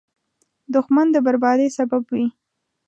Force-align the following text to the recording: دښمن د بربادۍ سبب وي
دښمن 0.73 1.07
د 1.11 1.17
بربادۍ 1.25 1.67
سبب 1.77 2.03
وي 2.13 2.25